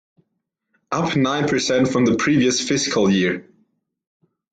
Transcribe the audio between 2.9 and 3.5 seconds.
year.